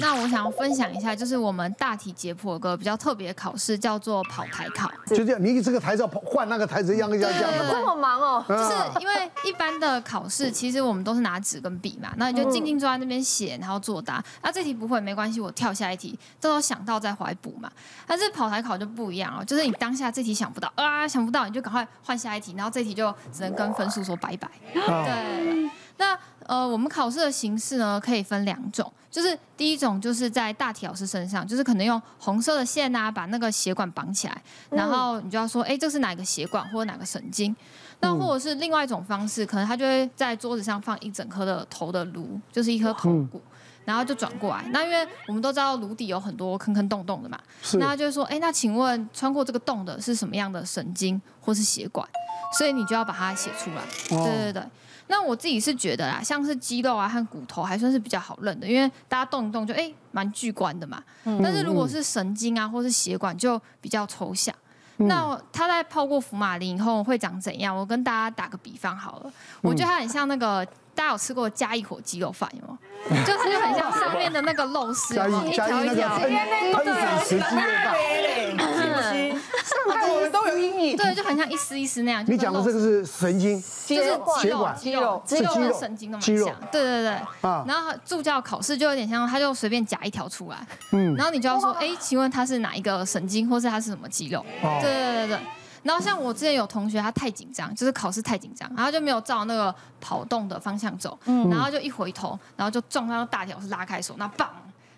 [0.00, 4.90] 那我想要分享一下，就是我们大体解剖有个比较特别的考试，叫做跑台考。
[5.06, 7.70] 就这样，你这个台子要换那个台子一样一样一样的吗？
[7.72, 8.44] 这么忙哦。
[8.48, 14.22] 就是因为一般的考试，其实我们都是拿纸跟笔嘛，那你就静静坐在那边写，然后作答。
[14.42, 17.70] 那这题不会没关系，我跳下一题，到时候想到再回来补嘛。
[18.06, 24.48] 但是跑台考就不一样哦，就是你当下这题想不到啊，想不到你就赶快换下一题，然后这题就只能跟分数说拜拜。
[24.74, 25.70] 对。
[25.98, 37.54] 那呃，我们考试的形式呢，可以分两种，就是第一种就是在大体老师身上，就是可能用红色的线啊，把那个血管绑起来，然后你就要说，哎，这是哪个血管或者哪个神经？
[38.00, 43.42] 那或者是另外一种方式，可能他就会在桌子上放一整颗的头的颅，就是一颗头骨，
[43.84, 44.64] 然后就转过来。
[44.72, 47.38] 那因为我们都知道颅底有很多坑坑洞洞的嘛，
[47.74, 52.08] 那他就会说，哎，那请问穿过这个洞的是什么样的神经或是血管？
[52.56, 53.82] 所以你就要把它写出来。
[54.08, 54.62] 对对对。
[55.08, 61.02] 那我自己是觉得啦，像是肌肉啊和骨头还算是比较好认的，因为大家动一动就哎蛮巨观的嘛。
[61.42, 64.54] 但是如果是神经啊或是血管就比较抽象。
[65.00, 67.76] 那它在泡过福马林以后会长怎样？
[67.76, 73.24] 我跟大家打个比方好了，我觉得它很像那个大家有吃过嘉义火鸡肉饭有没有？
[73.24, 75.14] 就它就很像上面的那个肉丝，
[75.46, 76.18] 一条一条。
[76.18, 76.82] 我
[80.96, 82.24] 对，就很像一丝一丝那样。
[82.26, 86.36] 你讲的这个是神经，就是血管、肌肉、肌肉跟神经那么像。
[86.70, 87.10] 对对对。
[87.42, 87.64] 啊。
[87.66, 94.44] 然后助教考试就有点像，他就随便夹一条出来，嗯，然后你就要说，哎，请问他是哪一个神经，或是他是什么肌肉？
[94.62, 95.38] 对对对对。
[95.84, 104.50] 然后像我之前有同学，他太紧张，就是考试太紧张，然后就没有照那个跑动的方向走，嗯然后就一回头，然后就撞到大条是拉开手，那棒，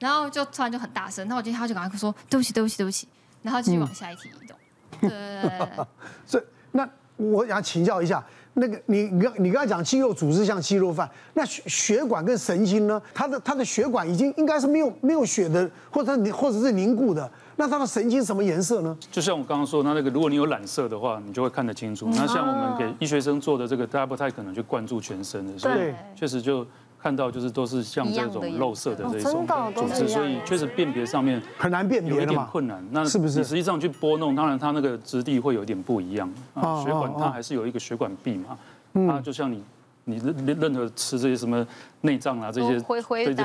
[0.00, 3.08] 然后就突然就很大声，那我今天他就赶快说，对不起对不起对不起，
[3.42, 4.56] 然后继续往下一题移动。
[5.00, 5.50] 对，
[6.26, 13.00] 所以那我想请教一下，那个你你你刚才讲肌肉组织像肌肉饭，那血血管跟神经呢？
[13.12, 17.30] 它的它的血管已经应该是没有没有血的，或者凝或者是凝固的。
[17.56, 18.96] 那它的神经什么颜色呢？
[19.12, 22.08] 就像我刚刚说，那那个如果你有染色的话，你就会看得清楚。
[22.10, 26.66] 那像我们给医学生做的这个，大家不太可能去灌注全身的，所以确实就。
[27.04, 32.82] 看到就是都是像这种肉色的这种组织，所以确实辨别上面很难辨别，有一点困难。
[32.92, 33.40] 那是不是？
[33.40, 36.26] 你实际上去拨弄，当然它那个质地会有点不一样。
[36.54, 38.56] 啊，血管它还是有一个血管壁嘛。
[39.06, 39.62] 它就像你
[40.04, 41.66] 你任任何吃这些什么
[42.00, 43.44] 内脏啊这些，灰灰的，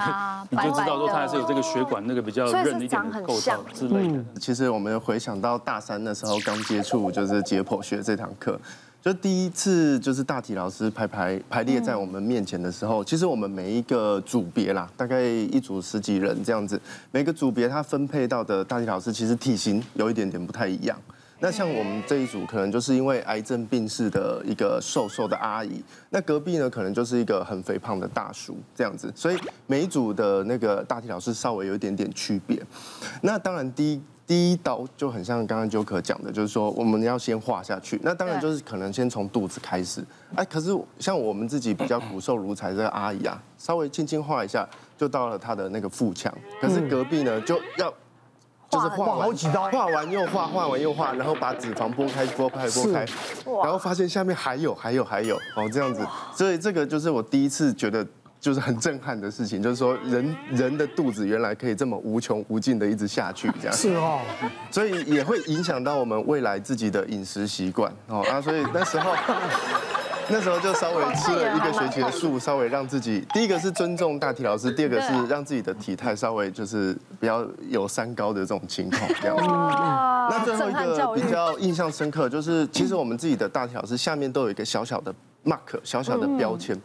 [0.49, 4.23] 你就知道说它还是有这个血管那个比较韧一点的构造之类的。
[4.39, 8.57] 其实我们回想到大三的时候刚接触就是解剖学这堂课。
[9.01, 16.79] 就第一次就是大体老师排排排列在我们面前的时候，其实我们每一个组别啦，大概一组十几人这样子，
[17.11, 20.99] 每个组别他分配到的大体老师其实体型有一点点不太一样。
[21.39, 32.61] 那像我们这一组，可能就是因为癌症病逝的一个瘦瘦的阿姨，那隔壁呢可能就是一个很肥胖的大叔这样子，所以每一组的那个大体老师稍微有一点点区别。
[33.21, 34.01] 那当然第一。
[34.29, 37.99] 第一刀就很像刚刚 Joker 讲的，就是说我们要先画下去。
[38.03, 40.05] 那当然就是可能先从肚子开始。
[40.35, 40.69] 哎，可是
[40.99, 46.31] 像我们自己比较骨瘦如柴这个阿姨啊，稍微轻轻画一下，就到了她的那个腹腔。
[46.61, 47.91] 可是隔壁呢，就要
[48.69, 53.05] 就是画好几刀，画完又画，画完又画，然后把脂肪拨开，拨开，拨开，
[53.63, 56.05] 然后发现下面还有，还有，还有，哦，这样子。
[56.35, 58.05] 所以这个就是我第一次觉得。
[58.39, 63.75] 就是很震撼的事情，就是说人人的肚子原来可以这么无穷无尽的一直下去，这样。
[63.75, 64.21] 是哦，
[64.71, 69.13] 所以也会影响到我们未来自己的饮食习惯哦啊，所以那时候
[70.31, 79.35] 那时候就稍微吃了一个学期的素，稍微让自己第一个是尊重大体老师，第二个是让自己的体态稍微就是不要有三高的这种情况这样。
[79.35, 79.43] 子。
[80.31, 85.11] 那最后一个比较印象深刻，就是其实我们自己的大体老师下面都有一个小小的
[85.43, 86.79] mark，小小的标签。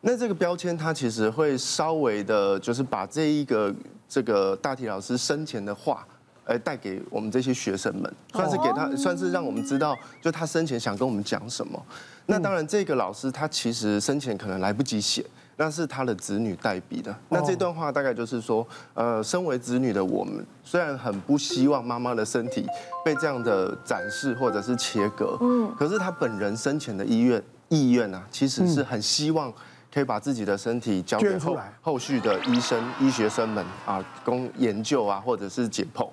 [0.00, 3.74] 那这个标签，它其实会稍微的，就是把这一个
[4.08, 6.06] 这个大体老师生前的话，
[6.44, 11.82] 呃，带给我们这些学生们，算是给他，算是让我们知道，就他生前想跟我们讲什么。
[12.26, 15.26] 那当然，这个老师他其实生前可能来不及写，
[15.56, 17.12] 那是他的子女代笔的。
[17.28, 18.64] 那这段话大概就是说，
[18.94, 22.64] 呃，身为子女的我们，虽然很不希望妈妈的身体
[23.04, 29.52] 被这样的展示或者是切割，嗯，可是他本人生前的意愿意愿啊，其实是很希望。
[29.92, 36.08] 可以把自己的身体交给后后续的医生、医学生们啊，供研究啊，或者是解剖。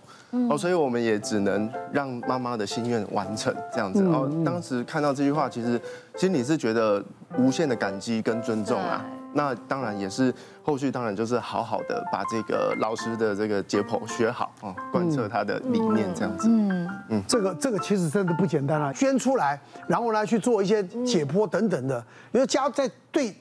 [0.50, 4.04] 哦，所以我们也只能让妈妈的心愿完成这样子。
[4.04, 5.80] 哦，当时看到这句话，其实
[6.18, 7.02] 心里是觉得
[7.38, 9.06] 无限的感激跟尊重啊。
[9.34, 10.34] 那当然也是
[10.64, 16.48] 后续，当然就是好好的把这个老师的这个解剖学好啊，贯彻他的理念这样子。
[16.50, 23.34] 嗯嗯，这个这个其实真的不简单啊，捐出来，然后呢去做一些解剖等等的，因为家在对。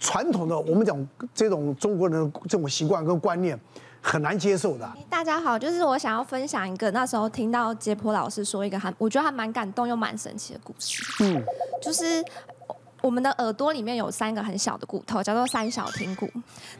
[0.00, 3.56] 传统的我们讲这种中国人的这种习惯跟观念，
[4.00, 4.90] 很难接受的。
[5.08, 11.04] 大家好，就是我想要分享一个那时候听到杰普老师说一个还我觉得还蛮感动又蛮神奇的故事。
[11.22, 11.44] 嗯，
[11.80, 12.24] 就是。
[13.00, 16.28] 我们的耳朵里面有三个很小的骨头，叫做三小听骨。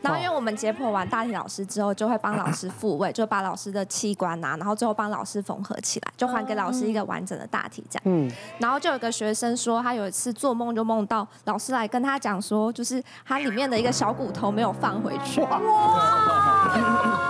[0.03, 8.03] 然后，因为我们解剖完大体老师之后，就会帮老师复位，就把老师的器官啊， 然后最后帮老师缝合起来，就还给老师一个完整的大体这样。
[8.05, 8.31] 嗯。
[8.59, 15.41] 然后就有个学生说，他有一次做梦就梦到老师来跟他讲说，就是他里面的一个小骨头没有放回去。
[15.43, 17.30] 哇。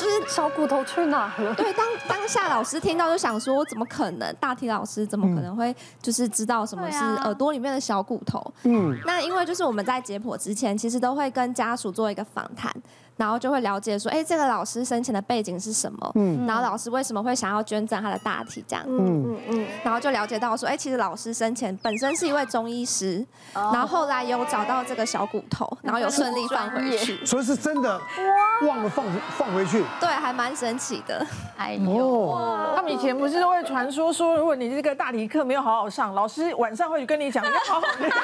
[0.00, 1.54] 就是小骨头去哪了？
[1.54, 4.34] 对，当当下老师听到就想说，怎么可能？
[4.36, 8.52] 大体老师怎么可能会就是知道什么是耳朵里面的小骨头？
[8.64, 12.72] 嗯，那因为就是我们在解剖之前，其实都会跟家属做一个访谈。
[13.16, 16.12] 然后就会了解说，哎，这个老师生前的背景是什么？
[16.16, 18.84] 嗯，然后老师为什么会想要捐赠他的大体这样？
[18.86, 19.66] 嗯嗯嗯。
[19.82, 27.24] 然后就了解到说，哎，其实老师生前本身是一位中医师，然后后来有找到这个小骨头，然后有顺利放回去。
[27.24, 27.98] 所以是真的
[28.66, 29.04] 忘了放
[29.36, 29.82] 放回去。
[30.00, 31.24] 对，还蛮神奇的。
[31.56, 38.12] 哎呦，他们以前不是都会传说说，如果你这个大体课没有好好上，老师晚上会跟你讲，你要好好练。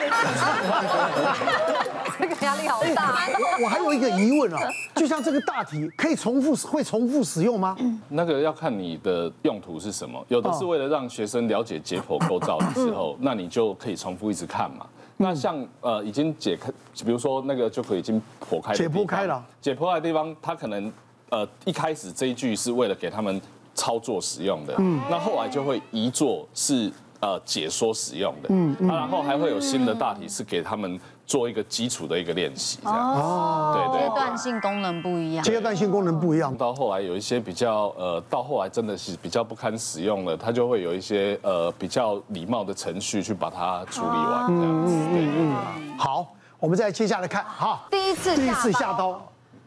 [2.18, 3.16] 这个压力好大。
[3.62, 4.60] 我还有一个疑问啊。
[4.94, 7.76] 就像这个大体可以重复会重复使用吗？
[8.08, 14.86] 那个要看你的用途是什么，有的是为了让学生了解解剖构造的时候，那你就可以重复一直看嘛。
[15.16, 16.70] 那像呃已经解开，
[17.04, 20.92] 比如说那个就可以已经剖开解剖开了，解剖开的地方，它可能
[21.30, 23.40] 呃一开始这一句是为了给他们
[23.74, 26.90] 操作使用的，嗯，那后来就会移作是
[27.22, 31.00] 呃解说使用的，嗯，然后还会有新的大体是给他们。
[31.24, 36.54] 做一个基础的一个练习，这样哦，对对，阶段性功能不一样，阶段性功能不一样。
[36.56, 44.94] 到后来有一些比较呃，到后来真的是比较不堪使用了，他就会有一些呃比较礼貌的程序去把它处理完，这样子。
[44.94, 45.96] 对对对。
[45.96, 49.18] 好，我们再接下来看，好，第一次第一次下刀。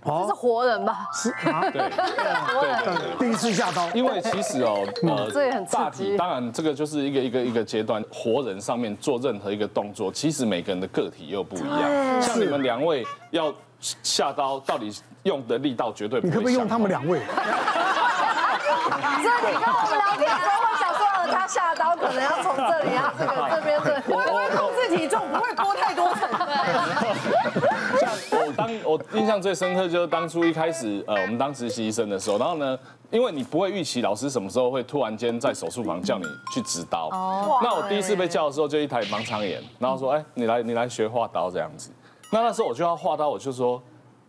[0.06, 1.08] 这是活人吧？
[1.14, 3.90] 是啊， 对，对，第一次下刀。
[3.94, 8.04] 因为其实哦，呃， 这也很大体，当然这个就是一个一个一个阶段。
[8.12, 12.22] 活人上面做任何一个动作，其实每个人的个体又不一样。
[12.22, 14.94] 像你们两位要下刀，到底
[15.24, 16.28] 用的力道绝对不。
[16.28, 17.20] 你可不可以用他们两位？
[18.86, 23.96] 所以你跟我们聊天的时候会想说，呃，他下刀可能要从这里啊，这个这边对。
[24.08, 26.30] 我会控制体重，不会多太多层。
[28.98, 32.78] 当我印象最深刻就是当初一开始，呃，我们当实习医生的时候，然后呢，
[33.12, 37.10] 因为你不会预期老师什么时候会突然间在手术房叫你去执刀。
[37.12, 37.60] 哦。
[37.62, 41.92] 那我第一次被叫的时候，就一台盲肠炎，然后说，哎，你来，你来学画刀这样子。
[42.32, 43.82] 那那时候我就要画刀，我就说，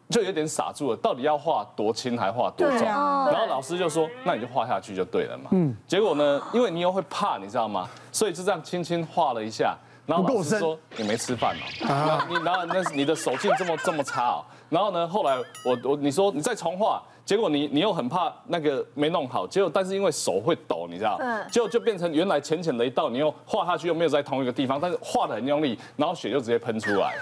[0.09, 2.81] 就有点傻住了，到底要画多轻还画多重？
[2.87, 5.51] 然后老师就说，那你就画下去就对了嘛。
[5.53, 5.75] 嗯。
[5.87, 7.89] 结果呢，因为你又会怕，你知道吗？
[8.13, 9.77] 所以就这样轻轻画了一下。
[10.07, 12.27] 然后老师说：“你没吃饭嘛？
[12.29, 14.45] 你然后那你的手劲这么这么差哦。
[14.69, 21.21] 然后呢，后来我我你说你再重画，结果你你又很怕那个没弄好，结果但是因为手会抖，你知道，
[21.51, 27.17] 结果就变成原来浅浅的一道，你又画下去又没有在同一个地方，但是画的很用力，然后血就直接喷出来。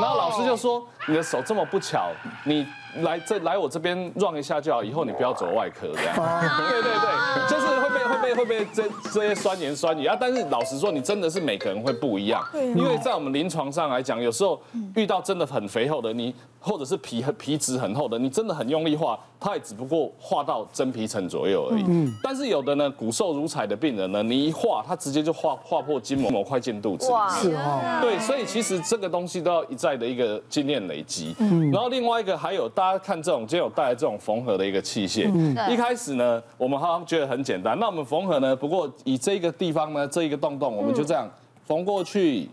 [0.00, 2.10] 然后老师就说：你的手这么不巧，
[2.44, 2.66] 你。”
[3.02, 6.16] 来这来我这边 run 一下就好，以后你不要走外科这样。
[6.70, 10.16] 对对对，就是会被会被会被这这些酸言酸语啊。
[10.18, 14.60] 但是老实说，你真的是每个人会不一样，因为在我们临床上来讲，有时候
[14.94, 16.34] 遇到真的很肥厚的你。
[16.58, 21.84] 或者是皮很皮质很厚的，你真的很用力画，它也只不过画到真皮层左右而已。
[21.86, 22.12] 嗯。
[22.24, 27.08] 但是有的呢，骨瘦如柴的病人呢，你一画，他直接就画画破筋膜，快进肚子。
[27.12, 27.30] 哇。
[27.30, 28.00] 是哦。
[28.02, 31.36] 对，所以其实这个东西都要一再的一个经验累积。
[31.38, 31.70] 嗯。
[31.70, 35.30] 然后另外一个还有，大家看这种，今天有带来这种缝合的一个器械。
[35.34, 35.56] 嗯。
[35.70, 37.78] 一开始呢，我们好像觉得很简单。
[37.78, 41.30] 那我们缝合呢，不过以这个地方呢，这一个洞洞，我们就这样
[41.64, 42.48] 缝过去，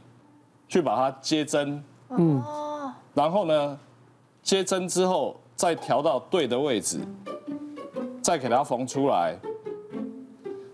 [0.68, 1.84] 去把它接针。
[2.10, 2.44] 嗯。
[3.14, 3.80] 然后呢？
[4.42, 7.00] 接针之后，再调到对的位置，
[8.22, 9.38] 再给它缝出来。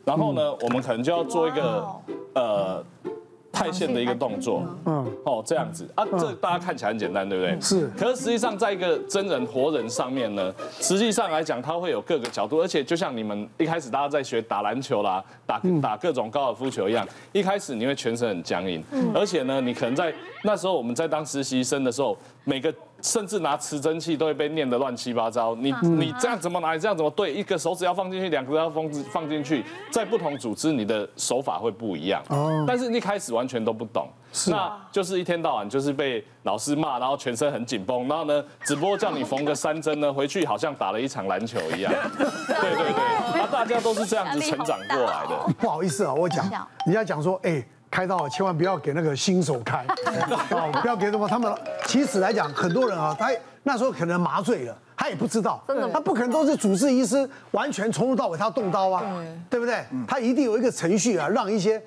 [0.04, 1.88] 然后呢，我们可能就要做一个
[2.34, 2.84] 呃。
[3.60, 5.86] 太线的一个动作，嗯，哦，这样子。
[5.96, 7.60] 啊，这大家看起来很简单，对不对？
[7.60, 7.88] 是。
[7.98, 18.82] 可是实际上，在一个真人活人上面呢，实际上来讲，它会有各个角度，而且就像你们一开始大家在学打篮球啦，打打各种高尔夫球一样，一开始你会全身很僵硬，
[19.14, 20.14] 而且呢，你可能在
[20.44, 25.56] 那时候我们在当实习生的时候，每个甚至拿持针器都会被念得乱七八糟。
[25.56, 26.74] 你你这样怎么拿？
[26.74, 27.34] 你这样怎么对？
[27.34, 32.22] 一个手指要放进去，两个要放放进去，在不同组织，你的手法会不一样。
[32.30, 32.64] 哦。
[32.68, 34.08] 但是一开始完全都不懂，
[34.48, 41.94] 那就是一天到晚就是被老师骂，然后全身很紧绷，然后呢，只不过叫你缝个三针呢，回去好像打了一场篮球一样。
[42.18, 42.26] 对
[42.76, 43.04] 对对，
[43.34, 45.54] 那大家都是这样子成长过来的。
[45.60, 46.46] 不好意思啊，我讲，
[46.86, 49.86] 你要讲说，哎，开刀千万不要给那个新手开，
[50.82, 51.54] 不要给什么他们。
[51.86, 53.30] 其实来讲，很多人啊，他
[53.64, 54.78] 那时候可能麻醉了。
[54.96, 59.02] 他也不知道，真的他不可能都是主治医师完全从头到尾他动刀啊，
[59.50, 59.82] 对不对？
[60.06, 61.82] 他一定有一个程序啊，让一些，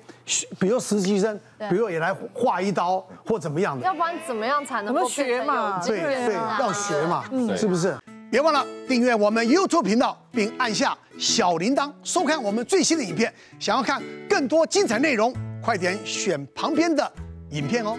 [0.59, 5.79] 比如实习生，比如也来划一刀或怎么样的，要不然怎么样才能够学嘛？
[5.85, 7.23] 对对，要学嘛，
[7.55, 7.95] 是不是？
[8.31, 13.31] 别忘了订阅我们 YouTube 频道，并按下小铃铛，收看我们最新的影片。
[13.59, 15.31] 想要看更多精彩内容，
[15.63, 17.09] 快点选旁边的
[17.51, 17.97] 影片哦。